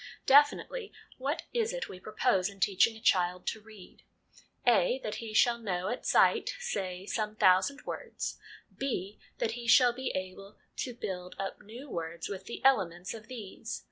[0.25, 4.01] Definitely, what is it we propose in teaching a child to read?
[4.65, 8.39] (a) that he shall know at sight, say, some thousand words;
[8.75, 13.27] (b) That he shall be able to build up new words with the elements of
[13.27, 13.79] these.